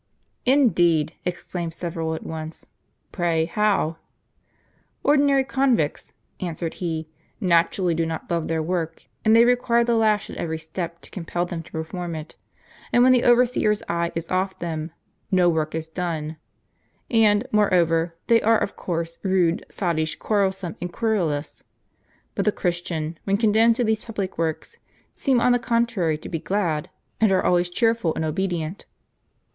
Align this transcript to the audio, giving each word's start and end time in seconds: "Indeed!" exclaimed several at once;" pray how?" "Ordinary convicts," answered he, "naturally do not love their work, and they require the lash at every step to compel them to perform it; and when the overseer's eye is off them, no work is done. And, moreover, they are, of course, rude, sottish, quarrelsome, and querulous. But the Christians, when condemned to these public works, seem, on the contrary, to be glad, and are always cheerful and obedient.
"Indeed!" 0.57 1.13
exclaimed 1.25 1.75
several 1.75 2.15
at 2.15 2.23
once;" 2.23 2.67
pray 3.11 3.45
how?" 3.45 3.97
"Ordinary 5.03 5.43
convicts," 5.43 6.13
answered 6.39 6.73
he, 6.81 7.07
"naturally 7.39 7.93
do 7.93 8.03
not 8.07 8.25
love 8.31 8.47
their 8.47 8.63
work, 8.63 9.05
and 9.23 9.35
they 9.35 9.45
require 9.45 9.83
the 9.83 9.93
lash 9.93 10.27
at 10.31 10.37
every 10.37 10.57
step 10.57 11.01
to 11.01 11.11
compel 11.11 11.45
them 11.45 11.61
to 11.61 11.71
perform 11.71 12.15
it; 12.15 12.35
and 12.91 13.03
when 13.03 13.11
the 13.11 13.21
overseer's 13.23 13.83
eye 13.87 14.11
is 14.15 14.27
off 14.31 14.57
them, 14.57 14.89
no 15.29 15.47
work 15.49 15.75
is 15.75 15.87
done. 15.87 16.37
And, 17.11 17.45
moreover, 17.51 18.15
they 18.25 18.41
are, 18.41 18.57
of 18.57 18.75
course, 18.75 19.19
rude, 19.21 19.63
sottish, 19.69 20.15
quarrelsome, 20.17 20.77
and 20.81 20.91
querulous. 20.91 21.63
But 22.33 22.45
the 22.45 22.51
Christians, 22.51 23.17
when 23.25 23.37
condemned 23.37 23.75
to 23.75 23.83
these 23.83 24.03
public 24.05 24.39
works, 24.39 24.77
seem, 25.13 25.39
on 25.39 25.51
the 25.51 25.59
contrary, 25.59 26.17
to 26.17 26.27
be 26.27 26.39
glad, 26.39 26.89
and 27.19 27.31
are 27.31 27.45
always 27.45 27.69
cheerful 27.69 28.15
and 28.15 28.25
obedient. 28.25 28.87